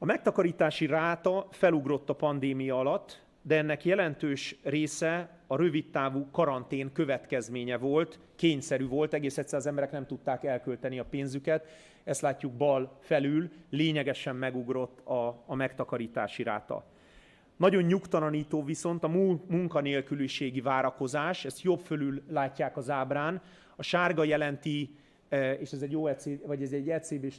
A 0.06 0.08
megtakarítási 0.08 0.86
ráta 0.86 1.48
felugrott 1.52 2.10
a 2.10 2.14
pandémia 2.14 2.80
alatt, 2.80 3.22
de 3.42 3.58
ennek 3.58 3.86
jelentős 3.86 4.56
része 4.64 5.40
a 5.48 5.56
rövidtávú 5.56 6.28
karantén 6.32 6.92
következménye 6.92 7.78
volt, 7.78 8.20
kényszerű 8.36 8.88
volt, 8.88 9.14
egész 9.14 9.38
egyszerűen 9.38 9.62
az 9.62 9.68
emberek 9.68 9.92
nem 9.92 10.06
tudták 10.06 10.44
elkölteni 10.44 11.00
a 11.00 11.06
pénzüket. 11.06 11.68
Ezt 12.04 12.22
látjuk 12.22 12.54
bal 12.54 12.98
felül, 13.00 13.50
lényegesen 13.70 14.36
megugrott 14.36 15.08
a, 15.08 15.44
a 15.46 15.56
megtakarítási 15.56 16.44
ráta. 16.44 16.86
Nagyon 17.58 17.84
nyugtalanító 17.84 18.64
viszont 18.64 19.04
a 19.04 19.08
munkanélküliségi 19.48 20.62
várakozás, 20.62 21.46
ezt 21.46 21.62
jobb 21.62 21.80
fölül 21.80 22.22
látják 22.30 22.78
az 22.78 22.90
ábrán. 22.90 23.42
A 23.76 23.84
sárga 23.84 24.24
jelenti, 24.24 24.96
e, 25.30 25.54
és 25.54 25.72
ez 25.72 25.82
egy, 25.82 25.96
OECD, 25.96 26.48
vagy 26.48 26.62
ez 26.62 26.72
egy 26.72 26.90
ECB 26.90 27.34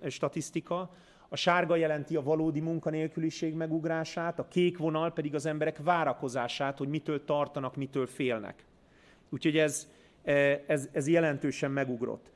e, 0.00 0.08
statisztika, 0.08 0.90
a 1.34 1.36
sárga 1.36 1.76
jelenti 1.76 2.16
a 2.16 2.22
valódi 2.22 2.60
munkanélküliség 2.60 3.54
megugrását, 3.54 4.38
a 4.38 4.48
kék 4.48 4.78
vonal 4.78 5.12
pedig 5.12 5.34
az 5.34 5.46
emberek 5.46 5.78
várakozását, 5.82 6.78
hogy 6.78 6.88
mitől 6.88 7.24
tartanak, 7.24 7.76
mitől 7.76 8.06
félnek. 8.06 8.64
Úgyhogy 9.30 9.58
ez, 9.58 9.88
e, 10.24 10.62
ez, 10.66 10.88
ez 10.92 11.08
jelentősen 11.08 11.70
megugrott. 11.70 12.30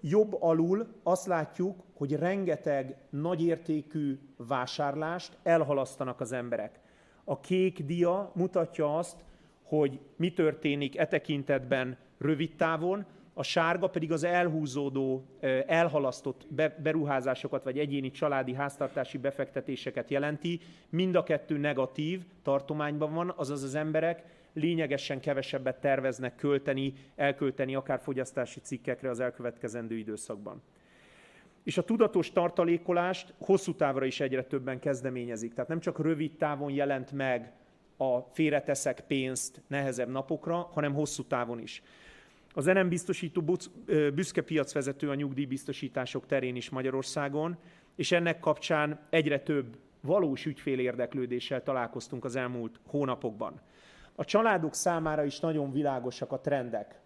Jobb 0.00 0.42
alul 0.42 0.86
azt 1.02 1.26
látjuk, 1.26 1.82
hogy 1.94 2.12
rengeteg 2.12 2.96
nagyértékű 3.10 4.18
vásárlást 4.36 5.36
elhalasztanak 5.42 6.20
az 6.20 6.32
emberek. 6.32 6.80
A 7.24 7.40
kék 7.40 7.84
dia 7.84 8.32
mutatja 8.34 8.98
azt, 8.98 9.24
hogy 9.62 10.00
mi 10.16 10.32
történik 10.32 10.98
e 10.98 11.06
tekintetben 11.06 11.96
rövid 12.18 12.56
távon, 12.56 13.04
a 13.34 13.42
sárga 13.42 13.88
pedig 13.88 14.12
az 14.12 14.24
elhúzódó, 14.24 15.24
elhalasztott 15.66 16.46
beruházásokat, 16.82 17.64
vagy 17.64 17.78
egyéni 17.78 18.10
családi 18.10 18.54
háztartási 18.54 19.18
befektetéseket 19.18 20.10
jelenti. 20.10 20.60
Mind 20.88 21.14
a 21.14 21.22
kettő 21.22 21.56
negatív 21.56 22.22
tartományban 22.42 23.14
van, 23.14 23.32
azaz 23.36 23.62
az 23.62 23.74
emberek 23.74 24.22
lényegesen 24.52 25.20
kevesebbet 25.20 25.80
terveznek 25.80 26.34
költeni, 26.34 26.92
elkölteni 27.16 27.74
akár 27.74 28.00
fogyasztási 28.00 28.60
cikkekre 28.60 29.10
az 29.10 29.20
elkövetkezendő 29.20 29.96
időszakban. 29.96 30.62
És 31.62 31.78
a 31.78 31.84
tudatos 31.84 32.32
tartalékolást 32.32 33.34
hosszú 33.38 33.74
távra 33.74 34.04
is 34.04 34.20
egyre 34.20 34.44
többen 34.44 34.78
kezdeményezik. 34.78 35.54
Tehát 35.54 35.68
nem 35.68 35.80
csak 35.80 35.98
rövid 35.98 36.36
távon 36.36 36.70
jelent 36.70 37.12
meg 37.12 37.52
a 37.96 38.20
félreteszek 38.20 39.00
pénzt 39.06 39.62
nehezebb 39.66 40.08
napokra, 40.08 40.70
hanem 40.72 40.94
hosszú 40.94 41.22
távon 41.22 41.60
is. 41.60 41.82
Az 42.56 42.64
NM 42.64 42.88
biztosító 42.88 43.58
büszke 44.14 44.42
piacvezető 44.42 45.10
a 45.10 45.14
nyugdíjbiztosítások 45.14 46.26
terén 46.26 46.56
is 46.56 46.70
Magyarországon, 46.70 47.56
és 47.96 48.12
ennek 48.12 48.40
kapcsán 48.40 49.00
egyre 49.10 49.40
több 49.40 49.78
valós 50.00 50.46
ügyfélérdeklődéssel 50.46 51.62
találkoztunk 51.62 52.24
az 52.24 52.36
elmúlt 52.36 52.80
hónapokban. 52.86 53.60
A 54.14 54.24
családok 54.24 54.74
számára 54.74 55.24
is 55.24 55.40
nagyon 55.40 55.72
világosak 55.72 56.32
a 56.32 56.40
trendek 56.40 57.00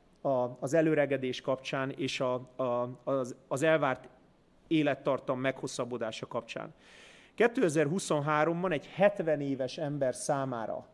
az 0.60 0.74
előregedés 0.74 1.40
kapcsán 1.40 1.90
és 1.90 2.20
a, 2.20 2.34
a, 2.56 3.00
az, 3.04 3.36
az 3.48 3.62
elvárt 3.62 4.08
élettartam 4.66 5.40
meghosszabbodása 5.40 6.26
kapcsán. 6.26 6.74
2023-ban 7.36 8.72
egy 8.72 8.86
70 8.86 9.40
éves 9.40 9.78
ember 9.78 10.14
számára 10.14 10.86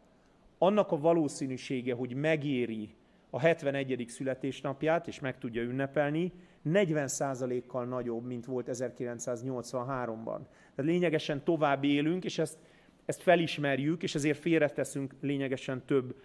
annak 0.58 0.92
a 0.92 0.98
valószínűsége, 0.98 1.94
hogy 1.94 2.14
megéri 2.14 2.94
a 3.34 3.38
71. 3.38 4.04
születésnapját, 4.08 5.06
és 5.08 5.20
meg 5.20 5.38
tudja 5.38 5.62
ünnepelni, 5.62 6.32
40%-kal 6.68 7.84
nagyobb, 7.84 8.26
mint 8.26 8.44
volt 8.44 8.68
1983-ban. 8.72 10.38
Tehát 10.74 10.90
lényegesen 10.90 11.44
tovább 11.44 11.84
élünk, 11.84 12.24
és 12.24 12.38
ezt, 12.38 12.58
ezt 13.04 13.22
felismerjük, 13.22 14.02
és 14.02 14.14
ezért 14.14 14.38
félreteszünk 14.38 15.14
lényegesen 15.20 15.82
több 15.86 16.16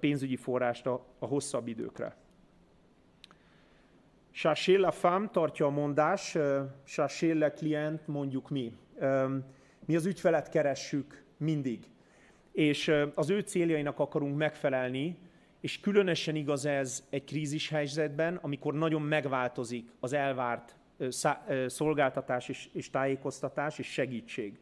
pénzügyi 0.00 0.36
forrást 0.36 0.86
a, 0.86 1.06
a 1.18 1.26
hosszabb 1.26 1.68
időkre. 1.68 2.16
Cherchez 4.32 4.78
la 4.78 4.90
femme 4.90 5.28
tartja 5.28 5.66
a 5.66 5.70
mondás, 5.70 6.36
cherchez 6.84 7.38
le 7.38 7.52
client 7.52 8.06
mondjuk 8.06 8.50
mi. 8.50 8.76
Mi 9.84 9.96
az 9.96 10.06
ügyfelet 10.06 10.48
keressük 10.48 11.24
mindig, 11.36 11.90
és 12.52 12.92
az 13.14 13.30
ő 13.30 13.40
céljainak 13.40 13.98
akarunk 13.98 14.36
megfelelni, 14.36 15.18
és 15.60 15.80
különösen 15.80 16.34
igaz 16.34 16.64
ez 16.64 17.06
egy 17.10 17.24
krízis 17.24 17.68
helyzetben, 17.68 18.36
amikor 18.36 18.74
nagyon 18.74 19.02
megváltozik 19.02 19.90
az 20.00 20.12
elvárt 20.12 20.76
szolgáltatás 21.66 22.48
és, 22.72 22.90
tájékoztatás 22.90 23.78
és 23.78 23.86
segítség. 23.86 24.58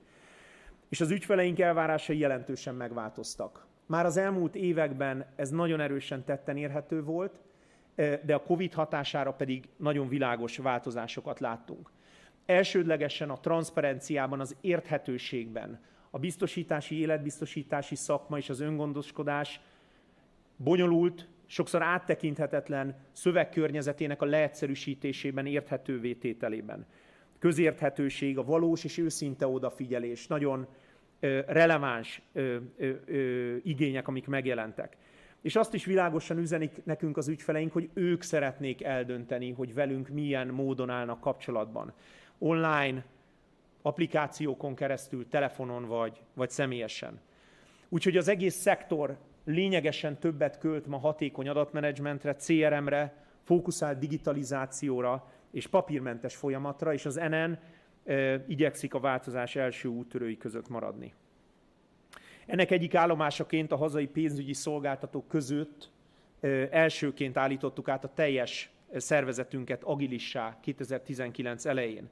És 0.88 1.00
az 1.00 1.10
ügyfeleink 1.10 1.60
elvárásai 1.60 2.18
jelentősen 2.18 2.74
megváltoztak. 2.74 3.66
Már 3.86 4.04
az 4.06 4.16
elmúlt 4.16 4.54
években 4.54 5.26
ez 5.36 5.50
nagyon 5.50 5.80
erősen 5.80 6.24
tetten 6.24 6.56
érhető 6.56 7.02
volt, 7.02 7.40
de 8.24 8.34
a 8.34 8.42
COVID 8.42 8.72
hatására 8.72 9.32
pedig 9.32 9.68
nagyon 9.76 10.08
világos 10.08 10.56
változásokat 10.56 11.40
láttunk. 11.40 11.90
Elsődlegesen 12.46 13.30
a 13.30 13.40
transzparenciában, 13.40 14.40
az 14.40 14.56
érthetőségben, 14.60 15.80
a 16.10 16.18
biztosítási, 16.18 16.98
életbiztosítási 17.00 17.94
szakma 17.94 18.38
és 18.38 18.48
az 18.48 18.60
öngondoskodás 18.60 19.60
bonyolult, 20.58 21.28
sokszor 21.46 21.82
áttekinthetetlen 21.82 22.96
szövegkörnyezetének 23.12 24.22
a 24.22 24.26
leegyszerűsítésében, 24.26 25.46
érthetővé 25.46 26.14
tételében. 26.14 26.86
Közérthetőség, 27.38 28.38
a 28.38 28.44
valós 28.44 28.84
és 28.84 28.98
őszinte 28.98 29.46
odafigyelés, 29.46 30.26
nagyon 30.26 30.66
releváns 31.46 32.22
igények, 33.62 34.08
amik 34.08 34.26
megjelentek. 34.26 34.96
És 35.40 35.56
azt 35.56 35.74
is 35.74 35.84
világosan 35.84 36.38
üzenik 36.38 36.84
nekünk 36.84 37.16
az 37.16 37.28
ügyfeleink, 37.28 37.72
hogy 37.72 37.90
ők 37.94 38.22
szeretnék 38.22 38.82
eldönteni, 38.82 39.50
hogy 39.50 39.74
velünk 39.74 40.08
milyen 40.08 40.48
módon 40.48 40.90
állnak 40.90 41.20
kapcsolatban. 41.20 41.92
Online, 42.38 43.04
applikációkon 43.82 44.74
keresztül, 44.74 45.28
telefonon 45.28 45.86
vagy, 45.86 46.20
vagy 46.34 46.50
személyesen. 46.50 47.20
Úgyhogy 47.88 48.16
az 48.16 48.28
egész 48.28 48.54
szektor 48.54 49.16
lényegesen 49.48 50.18
többet 50.18 50.58
költ 50.58 50.86
ma 50.86 50.98
hatékony 50.98 51.48
adatmenedzsmentre, 51.48 52.34
CRM-re, 52.34 53.14
fókuszált 53.44 53.98
digitalizációra 53.98 55.32
és 55.50 55.66
papírmentes 55.66 56.36
folyamatra, 56.36 56.92
és 56.92 57.06
az 57.06 57.14
NN 57.14 57.58
e, 58.04 58.44
igyekszik 58.48 58.94
a 58.94 59.00
változás 59.00 59.56
első 59.56 59.88
úttörői 59.88 60.36
között 60.36 60.68
maradni. 60.68 61.14
Ennek 62.46 62.70
egyik 62.70 62.94
állomásaként 62.94 63.72
a 63.72 63.76
hazai 63.76 64.06
pénzügyi 64.06 64.52
szolgáltatók 64.52 65.28
között 65.28 65.90
e, 66.40 66.48
elsőként 66.70 67.36
állítottuk 67.36 67.88
át 67.88 68.04
a 68.04 68.12
teljes 68.14 68.70
szervezetünket 68.96 69.82
agilissá 69.82 70.58
2019 70.60 71.64
elején. 71.64 72.08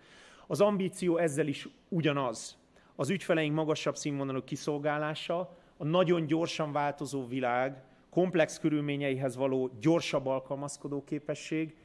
Az 0.47 0.61
ambíció 0.61 1.17
ezzel 1.17 1.47
is 1.47 1.69
ugyanaz. 1.89 2.59
Az 2.95 3.11
ügyfeleink 3.11 3.55
magasabb 3.55 3.97
színvonalú 3.97 4.45
kiszolgálása, 4.45 5.57
a 5.77 5.85
nagyon 5.85 6.27
gyorsan 6.27 6.73
változó 6.73 7.27
világ 7.27 7.83
komplex 8.11 8.59
körülményeihez 8.59 9.37
való 9.37 9.71
gyorsabb 9.81 10.27
alkalmazkodó 10.27 11.05
képesség, 11.05 11.77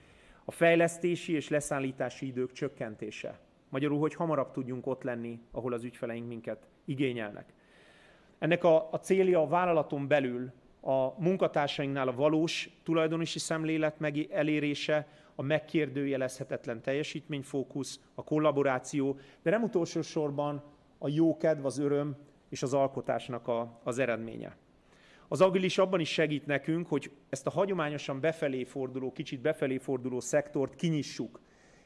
a 0.46 0.52
fejlesztési 0.52 1.34
és 1.34 1.50
leszállítási 1.50 2.28
idők 2.28 2.52
csökkentése. 2.52 3.40
Magyarul, 3.70 4.00
hogy 4.00 4.14
hamarabb 4.14 4.52
tudjunk 4.52 4.88
ott 4.88 5.04
lenni, 5.04 5.40
ahol 5.52 5.74
az 5.74 5.84
ügyfeleink 5.84 6.28
minket 6.28 6.68
igényelnek. 6.86 7.54
Ennek 8.40 8.64
a, 8.64 8.88
a 8.92 8.98
célja 8.98 9.42
a 9.42 9.48
vállalaton 9.48 10.08
belül 10.08 10.52
a 10.82 11.22
munkatársainknál 11.22 12.08
a 12.08 12.16
valós 12.16 12.70
tulajdonosi 12.84 13.40
szemlélet 13.40 14.00
meg 14.00 14.28
elérése, 14.32 15.08
a 15.36 15.42
megkérdőjelezhetetlen 15.42 16.82
teljesítményfókusz, 16.82 18.00
a 18.16 18.24
kollaboráció, 18.24 19.20
de 19.42 19.50
nem 19.50 19.64
utolsó 19.64 20.02
sorban 20.02 20.64
a 20.98 21.10
jókedv, 21.10 21.66
az 21.66 21.80
öröm 21.80 22.16
és 22.52 22.64
az 22.64 22.74
alkotásnak 22.74 23.48
a, 23.48 23.80
az 23.84 24.00
eredménye. 24.00 24.56
Az 25.28 25.42
agilis 25.42 25.78
abban 25.78 26.00
is 26.00 26.10
segít 26.10 26.46
nekünk, 26.46 26.88
hogy 26.88 27.12
ezt 27.30 27.48
a 27.48 27.50
hagyományosan 27.50 28.20
befelé 28.20 28.64
forduló, 28.64 29.12
kicsit 29.12 29.42
befelé 29.42 29.78
forduló 29.78 30.20
szektort 30.20 30.76
kinyissuk, 30.76 31.40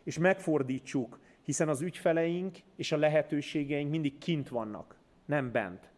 és 0.03 0.17
megfordítsuk, 0.17 1.19
hiszen 1.43 1.69
az 1.69 1.81
ügyfeleink 1.81 2.57
és 2.75 2.91
a 2.91 2.97
lehetőségeink 2.97 3.89
mindig 3.89 4.17
kint 4.17 4.49
vannak, 4.49 4.95
nem 5.25 5.51
bent. 5.51 5.89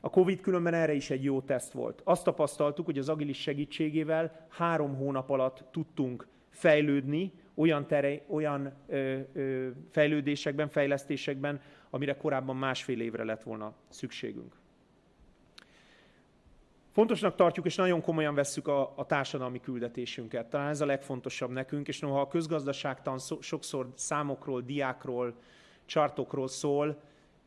A 0.00 0.10
Covid 0.10 0.40
különben 0.40 0.74
erre 0.74 0.92
is 0.92 1.10
egy 1.10 1.24
jó 1.24 1.40
teszt 1.40 1.72
volt. 1.72 2.00
Azt 2.04 2.24
tapasztaltuk, 2.24 2.84
hogy 2.84 2.98
az 2.98 3.08
agilis 3.08 3.40
segítségével 3.40 4.46
három 4.48 4.94
hónap 4.94 5.30
alatt 5.30 5.64
tudtunk 5.70 6.28
fejlődni 6.50 7.32
olyan, 7.54 7.86
tere, 7.86 8.20
olyan 8.28 8.72
ö, 8.86 9.18
ö, 9.32 9.68
fejlődésekben, 9.90 10.68
fejlesztésekben, 10.68 11.60
amire 11.90 12.16
korábban 12.16 12.56
másfél 12.56 13.00
évre 13.00 13.24
lett 13.24 13.42
volna 13.42 13.74
szükségünk. 13.88 14.54
Fontosnak 16.92 17.34
tartjuk, 17.34 17.66
és 17.66 17.76
nagyon 17.76 18.02
komolyan 18.02 18.34
vesszük 18.34 18.68
a, 18.68 18.92
a 18.96 19.06
társadalmi 19.06 19.60
küldetésünket. 19.60 20.46
Talán 20.46 20.68
ez 20.68 20.80
a 20.80 20.86
legfontosabb 20.86 21.50
nekünk, 21.50 21.88
és 21.88 22.00
noha 22.00 22.20
a 22.20 22.28
közgazdaságtan 22.28 23.18
sokszor 23.40 23.92
számokról, 23.94 24.60
diákról, 24.60 25.34
csartokról 25.84 26.48
szól, 26.48 27.00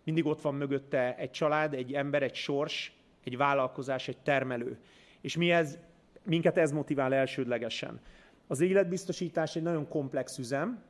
mindig 0.04 0.26
ott 0.26 0.42
van 0.42 0.56
mögötte 0.56 1.16
egy 1.16 1.32
család, 1.32 1.74
egy 1.74 1.94
ember, 1.94 2.24
egy 2.24 2.36
sors, 2.36 2.94
egy 3.24 3.38
vállalkozás, 3.38 4.08
egy 4.08 4.18
termelő. 4.18 4.80
És 5.22 5.38
mi 5.38 5.52
ez, 5.52 5.78
minket 6.24 6.58
ez 6.58 6.72
motivál 6.72 7.14
elsődlegesen. 7.14 8.02
Az 8.48 8.62
életbiztosítás 8.62 9.56
egy 9.56 9.62
nagyon 9.62 9.88
komplex 9.88 10.38
üzem. 10.38 10.84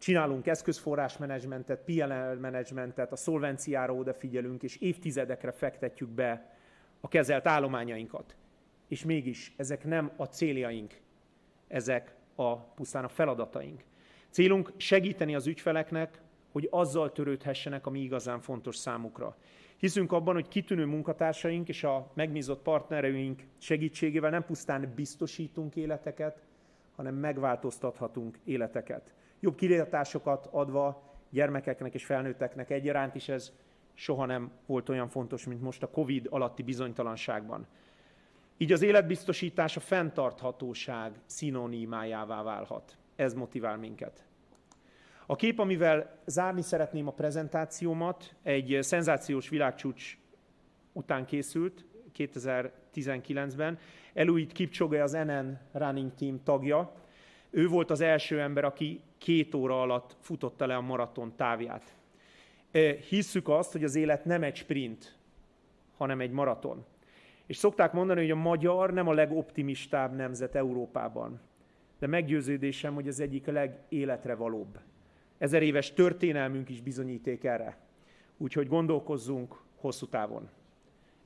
Csinálunk 0.00 0.46
eszközforrásmenedzsmentet, 0.46 1.84
PLL 1.84 2.34
menedzsmentet, 2.34 3.12
a 3.12 3.16
szolvenciára 3.16 3.94
odafigyelünk, 3.94 4.62
és 4.62 4.76
évtizedekre 4.76 5.50
fektetjük 5.50 6.08
be 6.08 6.56
a 7.00 7.08
kezelt 7.08 7.46
állományainkat. 7.46 8.34
És 8.88 9.04
mégis 9.04 9.52
ezek 9.56 9.84
nem 9.84 10.10
a 10.16 10.24
céljaink, 10.24 11.00
ezek 11.68 12.14
a 12.34 12.56
pusztán 12.56 13.04
a 13.04 13.08
feladataink. 13.08 13.82
Célunk 14.30 14.72
segíteni 14.76 15.34
az 15.34 15.46
ügyfeleknek, 15.46 16.20
hogy 16.52 16.68
azzal 16.70 17.12
törődhessenek, 17.12 17.86
ami 17.86 18.00
igazán 18.00 18.40
fontos 18.40 18.76
számukra. 18.76 19.36
Hiszünk 19.76 20.12
abban, 20.12 20.34
hogy 20.34 20.48
kitűnő 20.48 20.84
munkatársaink 20.84 21.68
és 21.68 21.84
a 21.84 22.10
megbízott 22.14 22.62
partnereink 22.62 23.42
segítségével 23.58 24.30
nem 24.30 24.44
pusztán 24.44 24.92
biztosítunk 24.94 25.76
életeket, 25.76 26.42
hanem 26.96 27.14
megváltoztathatunk 27.14 28.38
életeket. 28.44 29.12
Jobb 29.40 29.54
kilátásokat 29.54 30.48
adva 30.50 31.02
gyermekeknek 31.30 31.94
és 31.94 32.04
felnőtteknek 32.04 32.70
egyaránt 32.70 33.14
is 33.14 33.28
ez 33.28 33.52
soha 33.94 34.26
nem 34.26 34.50
volt 34.66 34.88
olyan 34.88 35.08
fontos, 35.08 35.46
mint 35.46 35.62
most 35.62 35.82
a 35.82 35.90
Covid 35.90 36.26
alatti 36.30 36.62
bizonytalanságban. 36.62 37.66
Így 38.56 38.72
az 38.72 38.82
életbiztosítás 38.82 39.76
a 39.76 39.80
fenntarthatóság 39.80 41.12
szinonimájává 41.26 42.42
válhat. 42.42 42.96
Ez 43.16 43.34
motivál 43.34 43.76
minket. 43.76 44.24
A 45.26 45.36
kép, 45.36 45.58
amivel 45.58 46.18
zárni 46.26 46.62
szeretném 46.62 47.06
a 47.06 47.12
prezentációmat, 47.12 48.34
egy 48.42 48.78
szenzációs 48.80 49.48
világcsúcs 49.48 50.18
után 50.92 51.24
készült, 51.24 51.84
2019-ben. 52.16 53.78
Eluid 54.14 54.52
Kipchoge 54.52 55.02
az 55.02 55.12
NN 55.12 55.58
Running 55.72 56.14
Team 56.14 56.42
tagja. 56.42 56.92
Ő 57.50 57.68
volt 57.68 57.90
az 57.90 58.00
első 58.00 58.40
ember, 58.40 58.64
aki 58.64 59.00
két 59.18 59.54
óra 59.54 59.82
alatt 59.82 60.16
futotta 60.20 60.66
le 60.66 60.76
a 60.76 60.80
maraton 60.80 61.36
távját. 61.36 61.94
Hisszük 63.08 63.48
azt, 63.48 63.72
hogy 63.72 63.84
az 63.84 63.94
élet 63.94 64.24
nem 64.24 64.42
egy 64.42 64.56
sprint, 64.56 65.18
hanem 65.96 66.20
egy 66.20 66.30
maraton. 66.30 66.84
És 67.46 67.56
szokták 67.56 67.92
mondani, 67.92 68.20
hogy 68.20 68.30
a 68.30 68.36
magyar 68.36 68.92
nem 68.92 69.08
a 69.08 69.12
legoptimistább 69.12 70.14
nemzet 70.14 70.54
Európában. 70.54 71.40
De 71.98 72.06
meggyőződésem, 72.06 72.94
hogy 72.94 73.08
az 73.08 73.20
egyik 73.20 73.48
a 73.48 73.52
legéletre 73.52 74.34
valóbb 74.34 74.78
ezer 75.40 75.62
éves 75.62 75.92
történelmünk 75.92 76.68
is 76.68 76.80
bizonyíték 76.80 77.44
erre. 77.44 77.78
Úgyhogy 78.36 78.68
gondolkozzunk 78.68 79.62
hosszú 79.76 80.06
távon. 80.06 80.48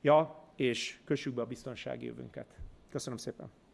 Ja, 0.01 0.43
és 0.55 0.99
kössük 1.03 1.33
be 1.33 1.41
a 1.41 1.45
biztonsági 1.45 2.05
jövőnket. 2.05 2.57
Köszönöm 2.89 3.17
szépen! 3.17 3.64